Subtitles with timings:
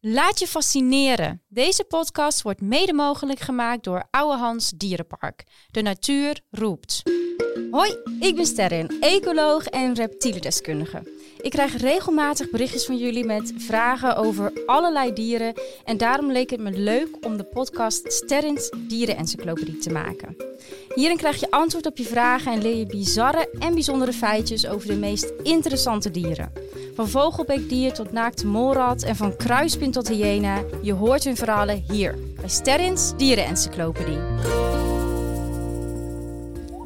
[0.00, 1.42] Laat je fascineren.
[1.48, 5.44] Deze podcast wordt mede mogelijk gemaakt door Oude Hans Dierenpark.
[5.70, 7.02] De natuur roept.
[7.70, 11.17] Hoi, ik ben Sterren, ecoloog en reptielendeskundige.
[11.48, 15.54] Ik krijg regelmatig berichtjes van jullie met vragen over allerlei dieren.
[15.84, 20.36] En daarom leek het me leuk om de podcast Sterrens Dierenencyclopedie te maken.
[20.94, 24.88] Hierin krijg je antwoord op je vragen en leer je bizarre en bijzondere feitjes over
[24.88, 26.52] de meest interessante dieren.
[26.94, 30.62] Van vogelbeekdier tot naakte molrat en van kruispin tot hyena.
[30.82, 34.18] Je hoort hun verhalen hier bij Sterrens Dierenencyclopedie.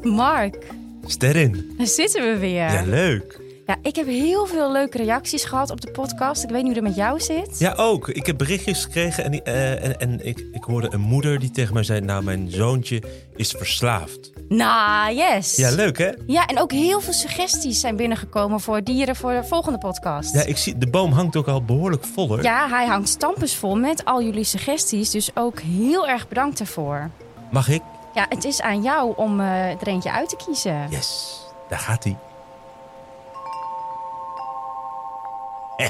[0.01, 0.67] Mark,
[1.05, 1.73] Sterren.
[1.77, 2.71] daar zitten we weer.
[2.71, 3.41] Ja, leuk.
[3.65, 6.43] Ja, ik heb heel veel leuke reacties gehad op de podcast.
[6.43, 7.59] Ik weet niet hoe het met jou zit.
[7.59, 8.09] Ja, ook.
[8.09, 11.51] Ik heb berichtjes gekregen en, die- eh, en, en ik, ik hoorde een moeder die
[11.51, 12.01] tegen mij zei...
[12.01, 13.01] nou, mijn zoontje
[13.35, 14.31] is verslaafd.
[14.49, 15.55] Nou, yes.
[15.55, 16.11] Ja, leuk hè?
[16.27, 20.33] Ja, en ook heel veel suggesties zijn binnengekomen voor dieren voor de volgende podcast.
[20.33, 22.43] Ja, ik zie, de boom hangt ook al behoorlijk vol hoor.
[22.43, 25.09] Ja, hij hangt stampensvol met al jullie suggesties.
[25.09, 27.09] Dus ook heel erg bedankt daarvoor.
[27.51, 27.81] Mag ik?
[28.13, 30.87] Ja, het is aan jou om eh, er eentje uit te kiezen.
[30.89, 31.39] Yes,
[31.69, 32.17] daar gaat hij.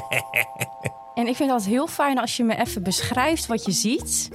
[1.14, 4.28] En ik vind het heel fijn als je me even beschrijft wat je ziet.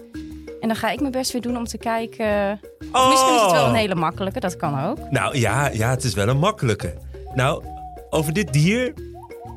[0.61, 2.59] En dan ga ik mijn best weer doen om te kijken.
[2.91, 4.97] Of Misschien is het wel een hele makkelijke, dat kan ook.
[5.11, 6.97] Nou ja, ja, het is wel een makkelijke.
[7.35, 7.63] Nou,
[8.09, 8.93] over dit dier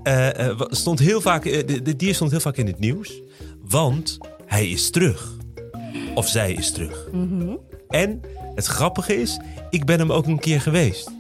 [0.03, 3.21] eh, eh, stond heel vaak, eh, dit- dier stond heel vaak in het nieuws.
[3.69, 5.31] Want hij is terug.
[6.15, 7.09] Of zij is terug.
[7.13, 7.57] Mhm.
[7.89, 8.21] En
[8.55, 9.39] het grappige is,
[9.71, 11.11] ik ben hem ook een keer geweest.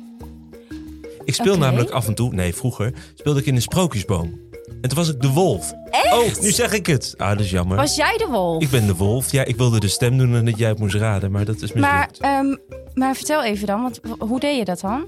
[1.24, 4.40] Ik speel namelijk af en toe, nee vroeger, speelde ik in een sprookjesboom.
[4.80, 5.72] En toen was ik de wolf.
[5.90, 6.12] Echt?
[6.12, 7.14] Oh, nu zeg ik het.
[7.16, 7.76] Ah, dat is jammer.
[7.76, 8.62] Was jij de wolf?
[8.62, 9.32] Ik ben de wolf.
[9.32, 11.72] Ja, ik wilde de stem doen en dat jij het moest raden, maar dat is
[11.72, 12.20] maar, mislukt.
[12.20, 12.56] ehm,
[12.94, 15.04] maar vertel even dan, want hoe deed je dat dan?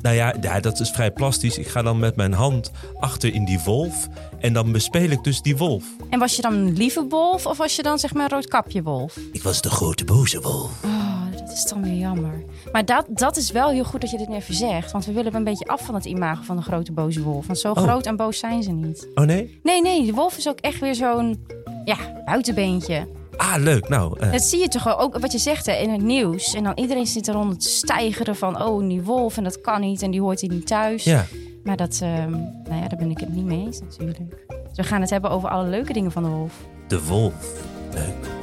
[0.00, 1.58] Nou ja, ja, dat is vrij plastisch.
[1.58, 4.06] Ik ga dan met mijn hand achter in die wolf
[4.40, 5.84] en dan bespeel ik dus die wolf.
[6.10, 8.82] En was je dan een lieve wolf of was je dan zeg maar een roodkapje
[8.82, 9.16] wolf?
[9.32, 10.70] Ik was de grote boze wolf.
[10.84, 12.44] Oh, dat is dan weer jammer.
[12.72, 14.92] Maar dat, dat is wel heel goed dat je dit nu even zegt.
[14.92, 17.46] Want we willen een beetje af van het imago van de grote boze wolf.
[17.46, 17.76] Want zo Oh.
[17.82, 19.08] groot en boos zijn ze niet.
[19.14, 19.60] Oh nee?
[19.62, 21.46] Nee, nee, de wolf is ook echt weer zo'n
[21.84, 23.08] ja, buitenbeentje.
[23.36, 23.88] Ah, leuk.
[23.88, 26.54] Nou, eh, Dat zie je toch ook, wat je zegt hè, in het nieuws.
[26.54, 28.62] En dan iedereen zit eronder te stijgeren van...
[28.62, 31.04] oh, die wolf en dat kan niet en die hoort hier niet thuis.
[31.04, 31.24] ja.
[31.64, 34.18] Maar dat, ehm, nou ja, daar ben ik het niet mee eens natuurlijk.
[34.48, 36.52] Dus we gaan het hebben over alle leuke dingen van de wolf.
[36.88, 37.52] De wolf.
[37.94, 38.37] Leuk.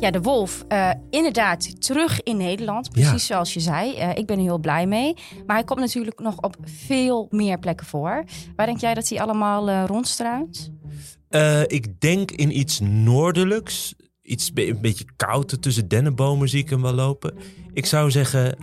[0.00, 2.90] Ja, de wolf, eh, inderdaad terug in Nederland.
[2.90, 3.94] Precies zoals je zei.
[3.96, 5.14] Eh, ik ben er heel blij mee.
[5.46, 8.24] Maar hij komt natuurlijk nog op veel meer plekken voor.
[8.56, 10.70] Waar denk jij dat hij allemaal eh rondstruint?
[11.66, 13.94] Ik denk in iets noordelijks.
[14.22, 15.62] Iets be- een beetje koud.
[15.62, 17.34] Tussen dennenbomen zie ik hem wel lopen.
[17.72, 18.56] Ik zou zeggen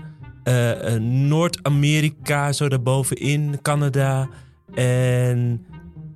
[1.28, 3.60] Noord-Amerika, zo daarbovenin.
[3.62, 4.30] Canada
[4.74, 5.66] en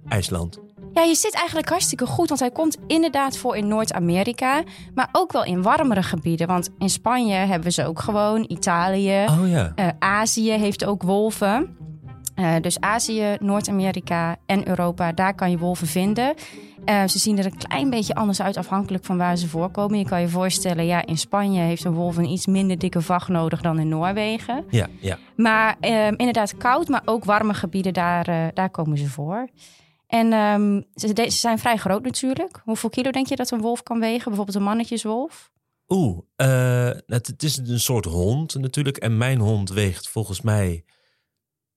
[0.07, 0.59] IJsland.
[0.94, 2.27] Ja, je zit eigenlijk hartstikke goed.
[2.27, 4.63] Want hij komt inderdaad voor in Noord-Amerika.
[4.94, 6.47] Maar ook wel in warmere gebieden.
[6.47, 8.45] Want in Spanje hebben ze ook gewoon.
[8.47, 9.25] Italië.
[9.29, 9.72] Oh ja.
[9.75, 11.77] Eh, Azië heeft ook wolven.
[12.39, 16.33] Eh, dus Azië, Noord-Amerika en Europa, daar kan je wolven vinden.
[16.85, 19.97] Eh, ze zien er een klein beetje anders uit afhankelijk van waar ze voorkomen.
[19.97, 23.27] Je kan je voorstellen, ja, in Spanje heeft een wolf een iets minder dikke vacht
[23.27, 24.66] nodig dan in Noorwegen.
[24.69, 25.17] Ja, ja.
[25.35, 29.47] Maar eh, inderdaad koud, maar ook warme gebieden, daar, daar komen ze voor.
[30.09, 32.62] En ehm, ze, zijn vrij groot natuurlijk.
[32.64, 34.24] Hoeveel kilo denk je dat een wolf kan wegen?
[34.24, 35.52] Bijvoorbeeld een mannetjeswolf?
[35.88, 38.98] Oeh, eh, het, het is een soort hond natuurlijk.
[38.98, 40.84] En mijn hond weegt volgens mij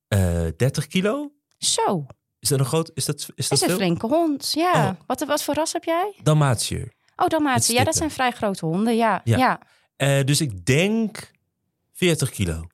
[0.08, 1.32] eh 30 kilo.
[1.58, 2.06] Zo,
[2.38, 2.90] Is dat een groot?
[2.94, 4.52] Is dat, is dat is een flinke hond.
[4.52, 4.88] Ja.
[4.88, 5.00] Oh.
[5.06, 6.14] Wat, wat voor ras heb jij?
[6.22, 6.92] Dalmatiër.
[7.16, 7.74] Oh, Dalmatie.
[7.74, 8.96] Ja, dat zijn vrij grote honden.
[8.96, 9.36] Ja, ja.
[9.36, 9.60] Ja.
[9.96, 10.18] ja.
[10.18, 11.30] Eh, dus ik denk
[11.92, 12.66] 40 kilo.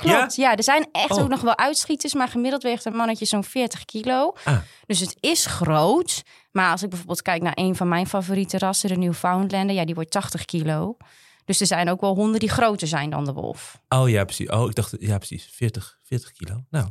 [0.00, 0.34] Klopt.
[0.36, 0.56] Ja?
[0.56, 1.22] er zijn echt Oh.
[1.22, 4.32] ook nog wel uitschieters, maar gemiddeld weegt een mannetje zo'n 40 kilo.
[4.44, 4.58] Ah.
[4.86, 6.22] Dus het is groot.
[6.52, 9.94] Maar als ik bijvoorbeeld kijk naar een van mijn favoriete rassen, de Newfoundlander, ja, die
[9.94, 10.96] wordt 80 kilo.
[11.44, 13.80] Dus er zijn ook wel honden die groter zijn dan de wolf.
[13.88, 14.48] Oh ja, precies.
[14.50, 15.48] Oh, ik dacht, ja, precies.
[15.52, 16.64] 40, 40 kilo.
[16.70, 16.88] Nou,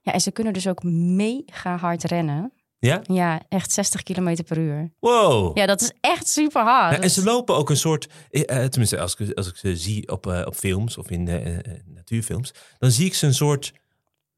[0.00, 2.52] Ja, en ze kunnen dus ook mega hard rennen.
[2.84, 3.02] Ja?
[3.06, 4.90] Ja, echt 60 kilometer per uur.
[5.00, 5.56] Wow.
[5.56, 6.96] Ja, dat is echt super hard.
[6.96, 9.76] Ja, en ze lopen ook een soort, eh, eh, tenminste als ik, als ik ze
[9.76, 11.58] zie op, eh, op films of in eh,
[11.94, 13.72] natuurfilms, dan zie ik ze een soort,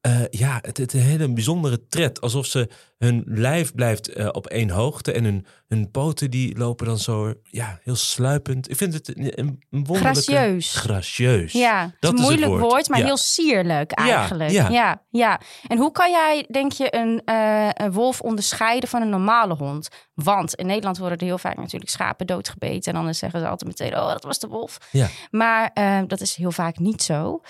[0.01, 2.21] eh, ja, het, het een hele bijzondere tred.
[2.21, 6.85] Alsof ze, hun lijf blijft eh, op één hoogte en hun, hun poten die lopen
[6.85, 8.69] dan zo, ja, heel sluipend.
[8.69, 10.21] Ik vind het een, een wonderlijke...
[10.31, 10.73] Gracieus.
[10.75, 11.51] Gracieus.
[11.51, 12.71] Ja, het is Dat een is het moeilijk woord.
[12.71, 13.05] woord, maar Ja.
[13.05, 14.49] heel sierlijk eigenlijk.
[14.51, 14.69] ja.
[14.69, 19.09] Ja, ja, En hoe kan jij, denk je, een, eh, een wolf onderscheiden van een
[19.09, 19.87] normale hond?
[20.13, 22.93] Want in Nederland worden er heel vaak natuurlijk schapen doodgebeten.
[22.93, 24.77] En dan zeggen ze altijd meteen, oh, dat was de wolf.
[24.91, 25.07] Ja.
[25.31, 25.71] Maar
[26.07, 27.41] dat is heel vaak niet zo.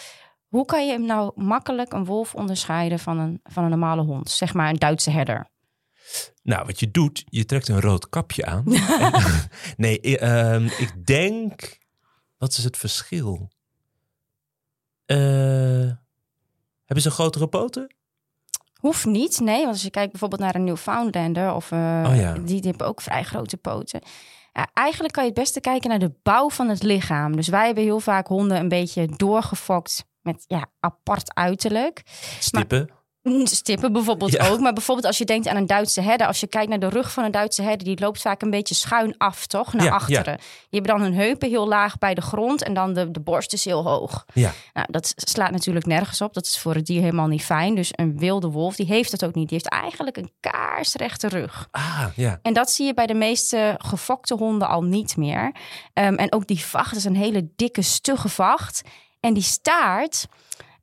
[0.48, 4.30] Hoe kan je hem nou makkelijk een wolf onderscheiden van een, van een normale hond?
[4.30, 5.48] Zeg maar een Duitse herder.
[6.44, 8.64] Nou, wat je doet, je trekt een rood kapje aan.
[8.76, 11.78] En- nee, eh, ehm, ik denk...
[12.38, 13.50] Wat is het verschil?
[15.06, 15.18] Eh,
[16.86, 17.96] hebben ze grotere poten?
[18.80, 19.60] Hoeft niet, nee.
[19.62, 21.54] Want als je kijkt bijvoorbeeld naar een Newfoundlander...
[21.54, 22.34] of eh, Oh ja.
[22.34, 24.02] die, die hebben ook vrij grote poten.
[24.54, 27.36] Ja, eigenlijk kan je het beste kijken naar de bouw van het lichaam.
[27.36, 30.06] Dus wij hebben heel vaak honden een beetje doorgefokt...
[30.28, 32.02] met ja, apart uiterlijk.
[32.40, 32.90] Stippen?
[33.22, 34.48] Mm, Stippen bijvoorbeeld Ja.
[34.48, 34.60] ook.
[34.60, 36.28] Maar bijvoorbeeld als je denkt aan een Duitse herder.
[36.28, 37.86] Als je kijkt naar de rug van een Duitse herder.
[37.88, 39.74] Die loopt vaak een beetje schuin af, toch?
[39.74, 40.40] Naar Ja, achteren.
[40.70, 42.64] Je hebt dan hun heupen heel laag bij de grond.
[42.64, 44.26] En dan de, de borst is heel hoog.
[44.34, 44.52] Ja.
[44.74, 46.34] Nou, dat slaat natuurlijk nergens op.
[46.34, 47.76] Dat is voor het dier helemaal niet fijn.
[47.76, 49.50] Dus een wilde wolf, die heeft dat ook niet.
[49.50, 51.68] Die heeft eigenlijk een kaarsrechte rug.
[51.72, 52.40] Ah, ja.
[52.42, 55.52] En dat zie je bij de meeste gefokte honden al niet meer.
[55.94, 58.82] Ehm, en ook die vacht is een hele dikke, stugge vacht.
[59.20, 60.26] En die staart...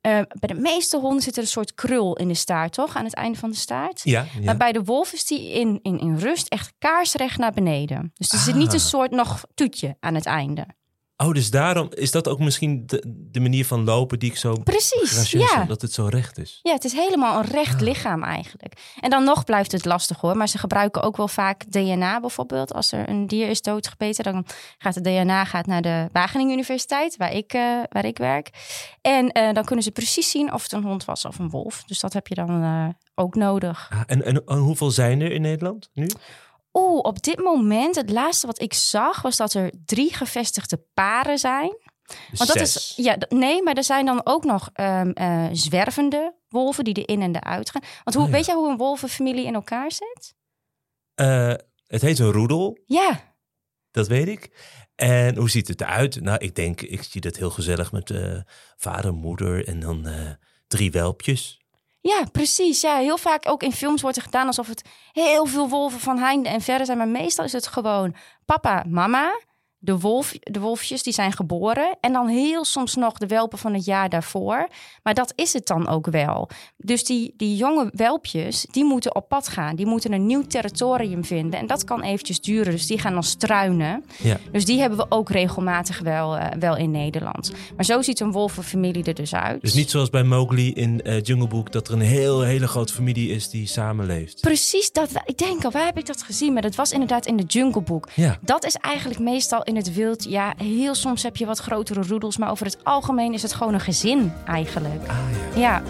[0.01, 2.95] eh, bij de meeste honden zit er een soort krul in de staart, toch?
[2.95, 4.01] Aan het einde van de staart.
[4.03, 4.41] Ja, ja.
[4.43, 8.11] Maar bij de wolf is die in, in, in rust echt kaarsrecht naar beneden.
[8.15, 8.73] Dus er zit niet Ah.
[8.73, 10.65] een soort nog toetje aan het einde.
[11.17, 14.53] Oh, dus daarom is dat ook misschien de, de manier van lopen die ik zo
[14.63, 15.63] Precies, ja.
[15.63, 16.59] dat het zo recht is.
[16.63, 17.81] Ja, het is helemaal een recht Ah.
[17.81, 18.73] lichaam eigenlijk.
[18.99, 20.37] En dan nog blijft het lastig hoor.
[20.37, 22.73] Maar ze gebruiken ook wel vaak DNA bijvoorbeeld.
[22.73, 24.45] Als er een dier is doodgebeten, dan
[24.77, 28.49] gaat het DNA gaat naar de Wageningen Universiteit, waar ik, eh, waar ik werk.
[29.01, 31.83] En eh, dan kunnen ze precies zien of het een hond was of een wolf.
[31.83, 33.89] Dus dat heb je dan eh, ook nodig.
[33.93, 36.07] Ah, en, en, en hoeveel zijn er in Nederland nu?
[36.77, 41.37] Oeh, op dit moment, het laatste wat ik zag, was dat er drie gevestigde paren
[41.37, 41.77] zijn.
[42.31, 42.75] Want dat Zes.
[42.75, 47.09] is, ja, nee, maar er zijn dan ook nog ehm, eh, zwervende wolven die er
[47.09, 47.81] in en eruit gaan.
[48.03, 48.35] Want hoe, Oh ja.
[48.35, 50.33] weet jij hoe een wolvenfamilie in elkaar zit?
[51.13, 51.53] Eh,
[51.87, 53.35] het heet een roedel, Ja,
[53.91, 54.49] dat weet ik.
[54.95, 56.21] En hoe ziet het eruit?
[56.21, 58.39] Nou, ik denk, ik zie dat heel gezellig met eh,
[58.77, 60.07] vader, moeder en dan
[60.67, 61.59] drie welpjes.
[62.07, 62.81] Ja, precies.
[62.81, 66.17] Ja, heel vaak ook in films wordt er gedaan alsof het heel veel wolven van
[66.17, 66.97] heinde en verre zijn.
[66.97, 68.15] Maar meestal is het gewoon
[68.45, 69.39] papa, mama.
[69.85, 71.97] De, wolf, de wolfjes die zijn geboren.
[72.01, 74.67] En dan heel soms nog de welpen van het jaar daarvoor.
[75.03, 76.49] Maar dat is het dan ook wel.
[76.77, 79.75] Dus die, die jonge welpjes, die moeten op pad gaan.
[79.75, 81.59] Die moeten een nieuw territorium vinden.
[81.59, 82.71] En dat kan eventjes duren.
[82.71, 84.05] Dus die gaan dan struinen.
[84.21, 84.37] Ja.
[84.51, 87.51] Dus die hebben we ook regelmatig wel, eh, wel in Nederland.
[87.75, 89.61] Maar zo ziet een wolvenfamilie er dus uit.
[89.61, 92.93] Dus niet zoals bij Mowgli in eh, Jungle Book, dat er een heel, hele grote
[92.93, 94.41] familie is die samenleeft.
[94.41, 95.09] Precies dat.
[95.25, 96.53] Ik denk al, waar heb ik dat gezien?
[96.53, 98.09] Maar dat was inderdaad in de Jungle Book.
[98.13, 98.37] Ja.
[98.41, 100.23] Dat is eigenlijk meestal in het wild.
[100.23, 102.37] Ja, heel soms heb je wat grotere roedels.
[102.37, 105.07] Maar over het algemeen is het gewoon een gezin eigenlijk.
[105.07, 105.17] Ah
[105.55, 105.59] ja.
[105.59, 105.83] Ja.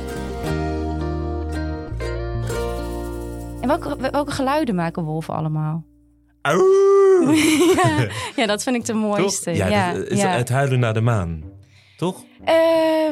[3.61, 5.83] En welke, welke geluiden maken wolven allemaal?
[6.41, 8.07] Ja,
[8.41, 9.51] ja, dat vind ik de mooiste.
[9.51, 10.27] Ja, ja, dat is ja.
[10.27, 11.43] het huilen naar de maan.
[11.97, 12.23] Toch?
[12.43, 12.55] Eh,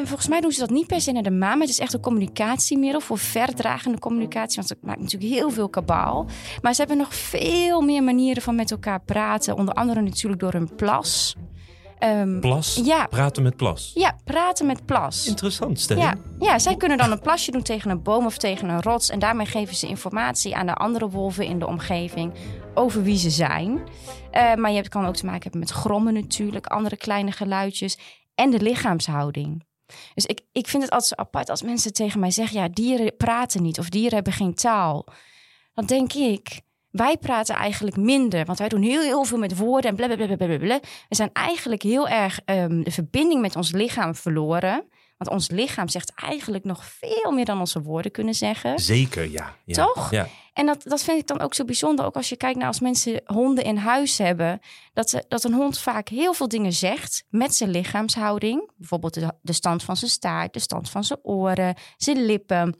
[0.04, 1.92] volgens mij doen ze dat niet per se naar de maan, maar het is echt
[1.92, 4.56] een communicatiemiddel voor verdragende communicatie.
[4.56, 6.26] Want het maakt natuurlijk heel veel kabaal.
[6.62, 9.56] Maar ze hebben nog veel meer manieren van met elkaar praten.
[9.56, 11.36] Onder andere natuurlijk door hun plas.
[11.98, 12.80] Ehm, Plas?
[12.84, 13.06] Ja.
[13.06, 13.90] Praten met plas.
[13.94, 15.26] ja, praten met plas.
[15.26, 16.06] Interessant, stelling.
[16.06, 19.10] Ja, ja, zij kunnen dan een plasje doen tegen een boom of tegen een rots.
[19.10, 22.32] En daarmee geven ze informatie aan de andere wolven in de omgeving
[22.74, 23.82] over wie ze zijn.
[24.30, 27.98] Eh, maar je hebt, kan ook te maken hebben met grommen natuurlijk, andere kleine geluidjes
[28.34, 29.64] en de lichaamshouding.
[30.14, 33.16] Dus ik, ik vind het altijd zo apart als mensen tegen mij zeggen: ja, dieren
[33.16, 35.06] praten niet of dieren hebben geen taal.
[35.74, 39.90] Dan denk ik, wij praten eigenlijk minder, want wij doen heel, heel veel met woorden
[39.90, 40.80] en blablabla.
[41.08, 44.88] We zijn eigenlijk heel erg ehm, de verbinding met ons lichaam verloren.
[45.24, 48.78] Want ons lichaam zegt eigenlijk nog veel meer dan onze woorden kunnen zeggen.
[48.78, 49.56] Zeker, ja.
[49.64, 49.84] ja.
[49.84, 50.10] Toch?
[50.10, 50.26] Ja.
[50.52, 52.04] En dat, dat vind ik dan ook zo bijzonder.
[52.04, 54.60] Ook als je kijkt naar als mensen honden in huis hebben.
[54.92, 58.70] Dat, ze, dat een hond vaak heel veel dingen zegt met zijn lichaamshouding.
[58.76, 62.78] Bijvoorbeeld de, de stand van zijn staart, de stand van zijn oren, zijn lippen.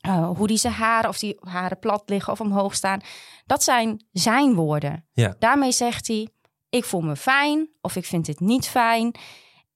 [0.00, 3.00] eh, hoe die zijn haren, of die haren plat liggen of omhoog staan.
[3.46, 5.06] Dat zijn zijn woorden.
[5.12, 5.36] Ja.
[5.38, 6.28] Daarmee zegt hij,
[6.70, 9.14] ik voel me fijn of ik vind het niet fijn.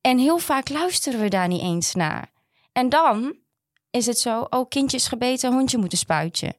[0.01, 2.31] En heel vaak luisteren we daar niet eens naar.
[2.73, 3.37] En dan
[3.91, 6.55] is het zo, oh kindje is gebeten, hondje moet een spuitje.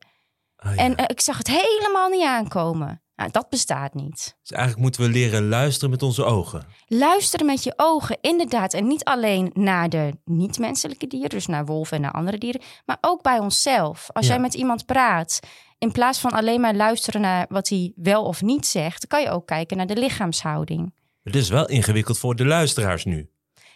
[0.55, 0.81] Ah, ja.
[0.83, 3.01] En eh, ik zag het helemaal niet aankomen.
[3.15, 4.35] Nou, dat bestaat niet.
[4.41, 6.65] Dus eigenlijk moeten we leren luisteren met onze ogen.
[6.87, 8.73] Luisteren met je ogen, inderdaad.
[8.73, 12.97] En niet alleen naar de niet-menselijke dieren, dus naar wolven en naar andere dieren, maar
[13.01, 14.09] ook bij onszelf.
[14.11, 14.31] Als Ja.
[14.31, 15.39] jij met iemand praat,
[15.77, 19.29] in plaats van alleen maar luisteren naar wat hij wel of niet zegt, kan je
[19.29, 20.93] ook kijken naar de lichaamshouding.
[21.23, 23.29] Het is wel ingewikkeld voor de luisteraars nu.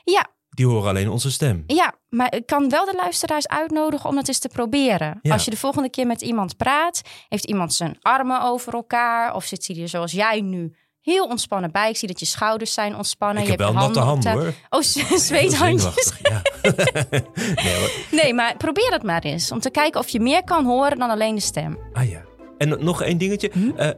[0.06, 1.64] Ja, Die horen alleen onze stem.
[1.68, 5.20] Ja, maar ik kan wel de luisteraars uitnodigen om het eens te proberen.
[5.22, 5.34] Ja.
[5.34, 9.46] Als je de volgende keer met iemand praat, heeft iemand zijn armen over elkaar of
[9.46, 11.90] zit hij er zoals jij nu heel ontspannen bij.
[11.90, 13.38] Ik zie dat je schouders zijn ontspannen.
[13.38, 14.54] Ik je heb wel hebt je natte handen hoor.
[14.70, 14.82] Oh,
[15.18, 16.14] zweethandjes.
[16.22, 16.42] Ja.
[17.64, 17.92] nee hoor.
[18.12, 19.52] Nee, maar probeer het maar eens.
[19.52, 21.78] Om te kijken of je meer kan horen dan alleen de stem.
[21.94, 22.22] Ah ja.
[22.58, 23.52] En nog één dingetje.
[23.76, 23.90] Eh,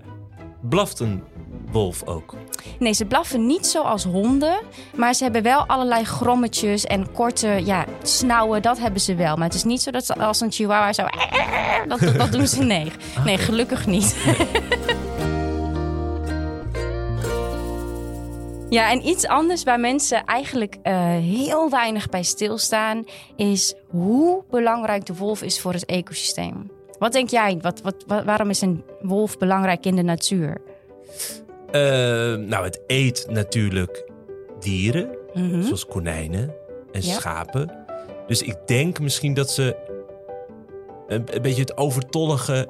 [0.62, 1.24] blaft een
[1.72, 2.34] wolf ook?
[2.80, 4.60] Nee, ze blaffen niet zoals honden.
[4.96, 8.62] Maar ze hebben wel allerlei grommetjes en korte ja, snauwen.
[8.62, 9.36] Dat hebben ze wel.
[9.36, 11.04] Maar het is niet zo dat ze als een chihuahua zo...
[11.88, 12.92] Dat, dat doen ze nee.
[13.26, 14.16] Nee, gelukkig niet.
[18.70, 23.04] Ja, en iets anders waar mensen eigenlijk eh, heel weinig bij stilstaan,
[23.36, 26.72] is hoe belangrijk de wolf is voor het ecosysteem.
[27.00, 27.58] Wat denk jij?
[27.62, 30.62] Wat, wat, waarom is een wolf belangrijk in de natuur?
[31.68, 31.82] Uh,
[32.48, 34.04] nou, het eet natuurlijk
[34.60, 35.62] dieren, Mhm.
[35.62, 36.54] zoals konijnen
[36.92, 37.14] en Ja.
[37.14, 37.86] schapen.
[38.28, 39.76] Dus ik denk misschien dat ze
[41.08, 42.68] een, een beetje het overtollige.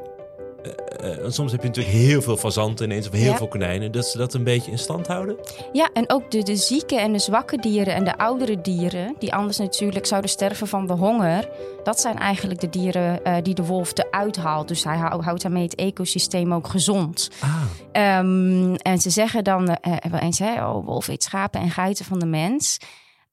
[0.76, 3.38] Eh, eh, soms heb je natuurlijk heel veel fazanten ineens of heel Ja.
[3.38, 3.92] veel konijnen.
[3.92, 5.36] Dat ze dat een beetje in stand houden.
[5.72, 9.34] Ja, en ook de, de zieke en de zwakke dieren en de oudere dieren, die
[9.34, 11.50] anders natuurlijk zouden sterven van de honger,
[11.84, 14.68] dat zijn eigenlijk de dieren eh, die de wolf eruit haalt.
[14.68, 17.30] Dus hij hou- houdt daarmee het ecosysteem ook gezond.
[17.42, 17.62] Ah.
[17.92, 19.66] Ehm, en ze zeggen dan
[20.10, 22.78] wel eens, hè, oh, wolf eet schapen en geiten van de mens.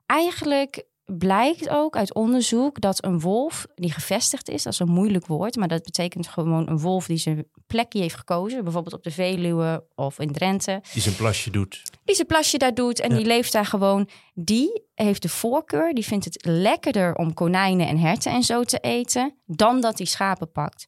[0.07, 5.27] Eigenlijk blijkt ook uit onderzoek dat een wolf die gevestigd is, dat is een moeilijk
[5.27, 9.11] woord, maar dat betekent gewoon een wolf die zijn plekje heeft gekozen, bijvoorbeeld op de
[9.11, 11.83] Veluwe of in Drenthe, Die zijn plasje doet.
[12.05, 13.17] die zijn plasje daar doet en Ja.
[13.17, 17.99] die leeft daar gewoon, die heeft de voorkeur, die vindt het lekkerder om konijnen en
[17.99, 20.85] herten en zo te eten, dan dat hij schapen pakt.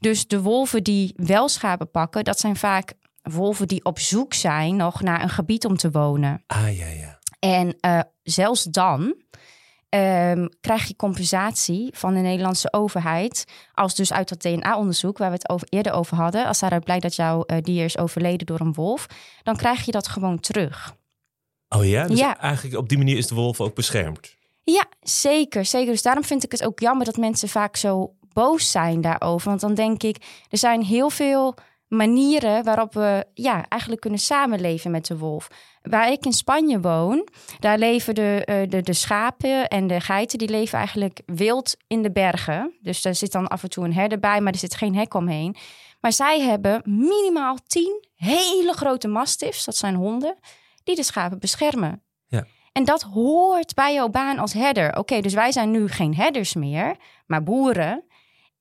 [0.00, 4.76] Dus de wolven die wel schapen pakken, dat zijn vaak wolven die op zoek zijn
[4.76, 6.42] nog naar een gebied om te wonen.
[6.46, 7.18] Ah ja, ja.
[7.38, 9.14] En eh, zelfs dan
[9.88, 13.44] ehm, krijg je compensatie van de Nederlandse overheid.
[13.74, 17.02] Als dus uit dat DNA-onderzoek waar we het over, eerder over hadden, als daaruit blijkt
[17.02, 19.06] dat jouw eh, dier is overleden door een wolf,
[19.42, 20.96] dan krijg je dat gewoon terug.
[21.68, 22.06] Oh ja?
[22.06, 22.38] Dus Ja.
[22.38, 24.36] eigenlijk op die manier is de wolf ook beschermd.
[24.64, 25.92] Ja, zeker, zeker.
[25.92, 29.48] Dus daarom vind ik het ook jammer dat mensen vaak zo boos zijn daarover.
[29.48, 30.16] Want dan denk ik,
[30.48, 31.54] er zijn heel veel
[31.88, 35.48] manieren waarop we ja, eigenlijk kunnen samenleven met de wolf.
[35.90, 37.28] Waar ik in Spanje woon,
[37.58, 42.02] daar leven de, eh, de, de schapen en de geiten, die leven eigenlijk wild in
[42.02, 42.76] de bergen.
[42.80, 45.14] Dus daar zit dan af en toe een herder bij, maar er zit geen hek
[45.14, 45.56] omheen.
[46.00, 50.38] Maar zij hebben minimaal tien hele grote mastiffs, dat zijn honden,
[50.84, 52.02] die de schapen beschermen.
[52.26, 52.46] Ja.
[52.72, 54.96] En dat hoort bij jouw baan als herder.
[54.96, 58.04] Oké, dus wij zijn nu geen herders meer, maar boeren.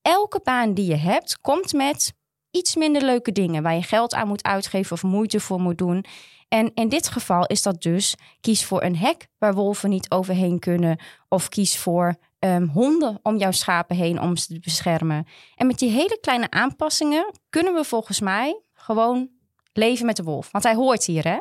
[0.01, 2.13] Elke baan die je hebt, komt met
[2.51, 6.05] iets minder leuke dingen waar je geld aan moet uitgeven of moeite voor moet doen.
[6.47, 10.59] En in dit geval is dat dus kies voor een hek waar wolven niet overheen
[10.59, 10.99] kunnen,
[11.29, 15.27] of kies voor ehm, honden om jouw schapen heen om ze te beschermen.
[15.55, 19.29] En met die hele kleine aanpassingen kunnen we volgens mij gewoon
[19.73, 20.51] leven met de wolf.
[20.51, 21.37] Want hij hoort hier, hè?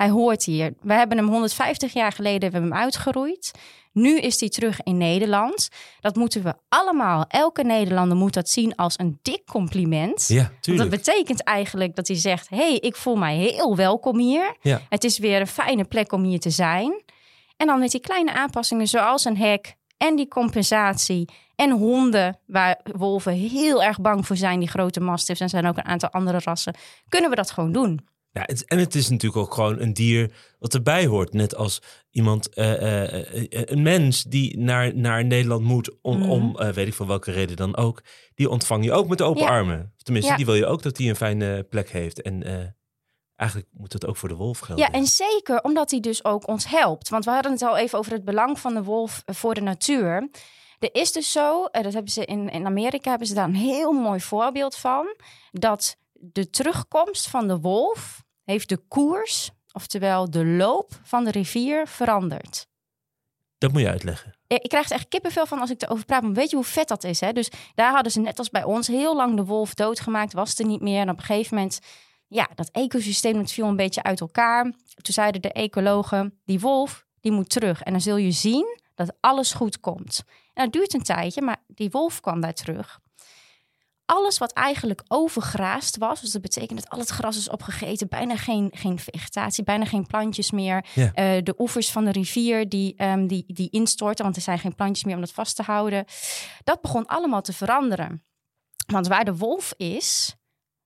[0.00, 0.74] Hij hoort hier.
[0.80, 3.50] We hebben hem 150 jaar geleden hebben we hem uitgeroeid.
[3.92, 5.68] Nu is hij terug in Nederland.
[6.00, 10.28] Dat moeten we allemaal, elke Nederlander moet dat zien als een dik compliment.
[10.28, 10.90] Ja, tuurlijk.
[10.90, 14.56] dat betekent eigenlijk dat hij zegt: Hé, hey, ik voel mij heel welkom hier.
[14.60, 14.80] Ja.
[14.88, 17.02] Het is weer een fijne plek om hier te zijn.
[17.56, 21.28] En dan met die kleine aanpassingen, zoals een hek en die compensatie.
[21.56, 25.40] En honden, waar wolven heel erg bang voor zijn, die grote mastiffs.
[25.40, 26.74] En zijn ook een aantal andere rassen.
[27.08, 28.08] Kunnen we dat gewoon doen?
[28.32, 31.32] Ja, het, en het is natuurlijk ook gewoon een dier wat erbij hoort.
[31.32, 36.30] Net als iemand, eh, eh, eh, een mens die naar, naar Nederland moet om, Mhm.
[36.30, 38.02] om weet ik van welke reden dan ook.
[38.34, 39.48] Die ontvang je ook met open Ja.
[39.48, 39.94] armen.
[39.96, 40.36] Tenminste, Ja.
[40.36, 42.22] die wil je ook dat hij een fijne plek heeft.
[42.22, 42.42] En
[43.36, 44.84] eigenlijk moet het ook voor de wolf gelden.
[44.84, 47.08] Ja, en zeker omdat hij dus ook ons helpt.
[47.08, 50.28] Want we hadden het al even over het belang van de wolf voor de natuur.
[50.78, 53.92] Er is dus zo, dat hebben ze in, in Amerika hebben ze daar een heel
[53.92, 55.16] mooi voorbeeld van,
[55.50, 61.86] dat de terugkomst van de wolf heeft de koers, oftewel de loop van de rivier
[61.86, 62.68] veranderd.
[63.58, 64.34] Dat moet je uitleggen.
[64.46, 66.22] Ik krijg er echt kippenvel van als ik erover praat.
[66.22, 67.20] Maar weet je hoe vet dat is?
[67.20, 67.32] Hè?
[67.32, 70.32] Dus daar hadden ze net als bij ons heel lang de wolf doodgemaakt.
[70.32, 71.00] Was er niet meer.
[71.00, 71.80] En op een gegeven moment,
[72.26, 74.62] ja, dat ecosysteem dat viel een beetje uit elkaar.
[74.62, 77.82] Toen zeiden de ecologen, die wolf, die moet terug.
[77.82, 80.22] En dan zul je zien dat alles goed komt.
[80.54, 83.00] En dat duurt een tijdje, maar die wolf kwam daar terug.
[84.10, 88.36] Alles wat eigenlijk overgraast was, dus dat betekent dat al het gras is opgegeten, bijna
[88.36, 90.84] geen, geen vegetatie, bijna geen plantjes meer.
[90.94, 91.12] Ja.
[91.14, 94.74] Eh, de oevers van de rivier die, ehm, die, die instorten, want er zijn geen
[94.74, 96.04] plantjes meer om dat vast te houden.
[96.64, 98.24] Dat begon allemaal te veranderen.
[98.86, 100.36] Want waar de wolf is,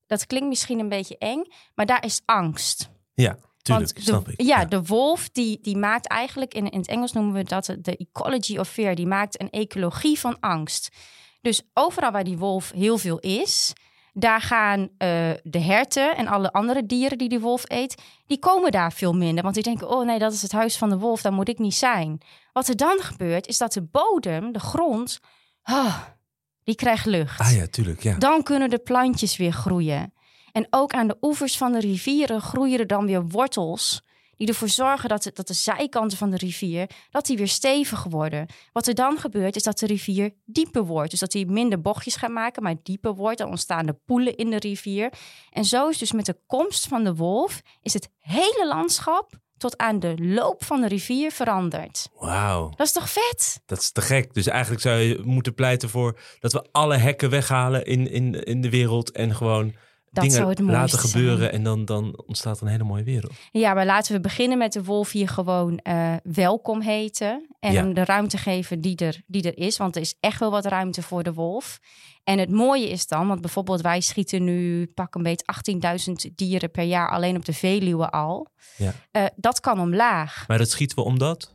[0.07, 2.91] dat klinkt misschien een beetje eng, maar daar is angst.
[3.15, 4.43] Ja, tuurlijk, Want snap ik.
[4.43, 7.97] Ja, de wolf die, die maakt eigenlijk, in, in het Engels noemen we dat de
[7.97, 10.89] ecology of fear, die maakt een ecologie van angst.
[11.45, 13.73] Dus overal waar die wolf heel veel is,
[14.17, 14.89] Daar gaan uh,
[15.43, 19.43] de herten en alle andere dieren die die wolf eet, die komen daar veel minder.
[19.43, 21.59] Want die denken, oh nee, dat is het huis van de wolf, daar moet ik
[21.59, 22.21] niet zijn.
[22.53, 25.19] Wat er dan gebeurt, is dat de bodem, de grond,
[25.65, 25.99] oh,
[26.65, 27.41] die krijgt lucht.
[27.41, 28.19] Ah ja, tuurlijk, ja.
[28.19, 30.13] Dan kunnen de plantjes weer groeien.
[30.53, 34.03] En ook aan de oevers van de rivieren groeien er dan weer wortels
[34.37, 38.05] die ervoor zorgen dat de, dat de zijkanten van de rivier dat die weer stevig
[38.05, 38.47] worden.
[38.73, 41.11] Wat er dan gebeurt is dat de rivier dieper wordt.
[41.11, 43.39] Dus dat hij minder bochtjes gaat maken, maar dieper wordt.
[43.39, 45.13] Dan ontstaan de poelen in de rivier.
[45.51, 49.79] En zo is dus met de komst van de wolf is het hele landschap tot
[49.79, 52.09] aan de loop van de rivier veranderd.
[52.19, 52.73] Wauw.
[52.77, 53.61] Dat is toch vet?
[53.67, 54.35] Dat is te gek.
[54.35, 58.61] Dus eigenlijk zou je moeten pleiten voor dat we alle hekken weghalen in, in, in
[58.61, 59.75] de wereld en gewoon
[60.15, 63.33] dat dingen het laten gebeuren en dan, dan ontstaat een hele mooie wereld.
[63.51, 67.47] Ja, maar laten we beginnen met de wolf hier gewoon uh, welkom heten.
[67.61, 69.77] En hem de ruimte geven die er, die er is.
[69.77, 71.81] Want er is echt wel wat ruimte voor de wolf.
[72.25, 75.45] En het mooie is dan, want bijvoorbeeld wij schieten nu pak een beetje
[76.29, 78.49] 18.000 dieren per jaar alleen op de Veluwe al.
[78.77, 78.95] Ja.
[79.13, 80.45] Uh, dat kan omlaag.
[80.49, 81.51] Maar dat schieten we omdat?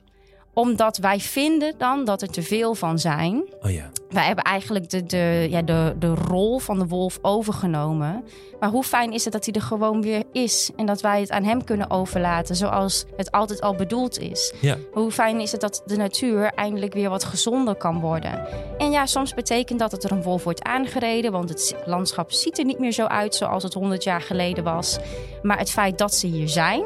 [0.53, 3.44] Omdat wij vinden dan dat er te veel van zijn.
[3.62, 3.89] Oh ja.
[4.10, 8.24] Wij hebben eigenlijk de, de, ja, de, de rol van de wolf overgenomen.
[8.60, 10.70] Maar hoe fijn is het dat hij er gewoon weer is.
[10.75, 14.53] En dat wij het aan hem kunnen overlaten zoals het altijd al bedoeld is.
[14.62, 14.77] Ja.
[14.91, 18.48] Hoe fijn is het dat de natuur eindelijk weer wat gezonder kan worden.
[18.77, 21.32] En ja, soms betekent dat dat er een wolf wordt aangereden.
[21.32, 25.00] Want het landschap ziet er niet meer zo uit zoals het 100 jaar geleden was.
[25.41, 26.84] Maar het feit dat ze hier zijn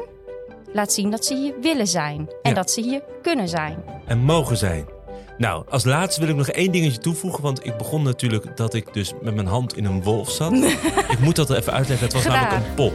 [0.74, 2.28] laat zien dat ze hier willen zijn.
[2.42, 3.84] En dat ze hier kunnen zijn.
[4.06, 4.86] En mogen zijn.
[5.38, 7.42] Nou, als laatste wil ik nog één dingetje toevoegen.
[7.42, 10.52] Want ik begon natuurlijk dat ik dus met mijn hand in een wolf zat.
[11.14, 12.06] ik moet dat even uitleggen.
[12.06, 12.92] Het was namelijk een pop.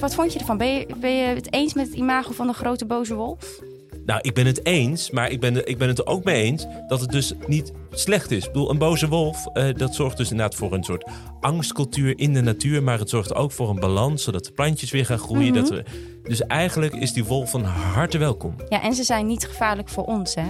[0.00, 0.56] Wat vond je ervan?
[0.56, 3.60] Ben je, ben je het eens met het imago van de grote boze wolf?
[4.06, 6.66] Nou, ik ben het eens, maar ik ben, ik ben het er ook mee eens
[6.88, 8.44] dat het dus niet slecht is.
[8.44, 12.32] Ik bedoel, een boze wolf, uh, dat zorgt dus inderdaad voor een soort angstcultuur in
[12.32, 12.82] de natuur.
[12.82, 15.54] Maar het zorgt ook voor een balans, zodat de plantjes weer gaan groeien.
[15.54, 15.74] dat mhm.
[15.74, 15.84] we,
[16.22, 18.54] dus eigenlijk is die wolf van harte welkom.
[18.68, 20.46] Ja, en ze zijn niet gevaarlijk voor ons, hè?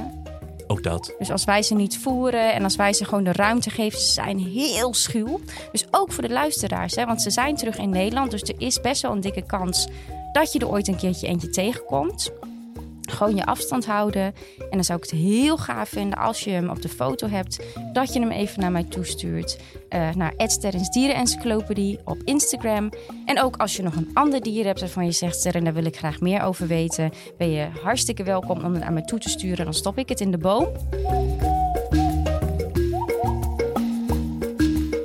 [0.66, 1.14] Ook dat.
[1.18, 4.12] Dus als wij ze niet voeren en als wij ze gewoon de ruimte geven, ze
[4.12, 5.40] zijn heel schuw.
[5.72, 8.30] Dus ook voor de luisteraars, hè, want ze zijn terug in Nederland.
[8.30, 9.88] Dus er is best wel een dikke kans
[10.32, 12.32] dat je er ooit een keertje eentje tegenkomt.
[13.12, 14.22] Gewoon je afstand houden.
[14.58, 17.60] En dan zou ik het heel gaaf vinden als je hem op de foto hebt,
[17.92, 19.58] dat je hem even naar mij toestuurt.
[19.90, 22.90] Uh, naar Sterrens Dierenencyclopedie op Instagram.
[23.26, 25.84] En ook als je nog een ander dier hebt waarvan je zegt, Sterren, daar wil
[25.84, 29.28] ik graag meer over weten, ben je hartstikke welkom om het naar mij toe te
[29.28, 29.64] sturen.
[29.64, 30.68] Dan stop ik het in de boom.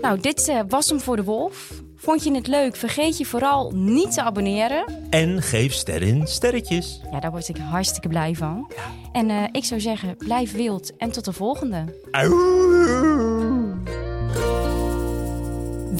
[0.01, 1.85] Nou, dit uh, was hem voor de wolf.
[2.07, 2.75] Vond je het leuk?
[2.75, 5.09] Vergeet je vooral niet te abonneren.
[5.09, 7.01] En geef sterren sterretjes.
[7.11, 8.71] Ja, daar word ik hartstikke blij van.
[9.11, 11.83] En uh, ik zou zeggen, blijf wild en tot de volgende.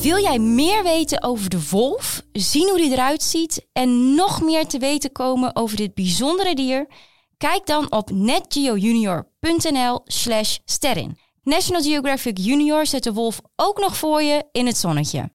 [0.02, 4.66] Wil jij meer weten over de wolf, zien hoe die eruit ziet en nog meer
[4.66, 6.88] te weten komen over dit bijzondere dier?
[7.38, 11.18] Kijk dan op netgeojunior.nl slash sterren.
[11.44, 15.26] National Geographic Junior zet de wolf ook nog voor je in het zonnetje.